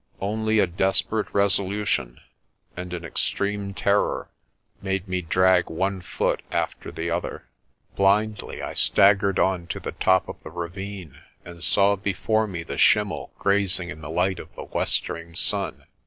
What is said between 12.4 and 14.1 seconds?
me the schimmel grazing in the